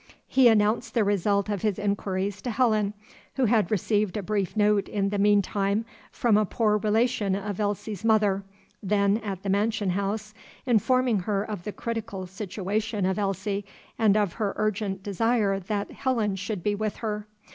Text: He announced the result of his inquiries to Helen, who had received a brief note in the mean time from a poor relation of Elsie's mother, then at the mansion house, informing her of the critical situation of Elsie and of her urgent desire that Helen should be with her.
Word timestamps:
He 0.27 0.47
announced 0.47 0.95
the 0.95 1.03
result 1.03 1.47
of 1.47 1.61
his 1.61 1.77
inquiries 1.77 2.41
to 2.41 2.49
Helen, 2.49 2.95
who 3.35 3.45
had 3.45 3.69
received 3.69 4.17
a 4.17 4.23
brief 4.23 4.57
note 4.57 4.89
in 4.89 5.09
the 5.09 5.19
mean 5.19 5.43
time 5.43 5.85
from 6.11 6.37
a 6.37 6.43
poor 6.47 6.77
relation 6.79 7.35
of 7.35 7.59
Elsie's 7.59 8.03
mother, 8.03 8.43
then 8.81 9.19
at 9.19 9.43
the 9.43 9.49
mansion 9.51 9.91
house, 9.91 10.33
informing 10.65 11.19
her 11.19 11.43
of 11.43 11.65
the 11.65 11.71
critical 11.71 12.25
situation 12.25 13.05
of 13.05 13.19
Elsie 13.19 13.63
and 13.99 14.17
of 14.17 14.33
her 14.33 14.53
urgent 14.57 15.03
desire 15.03 15.59
that 15.59 15.91
Helen 15.91 16.35
should 16.35 16.63
be 16.63 16.73
with 16.73 16.95
her. 17.05 17.27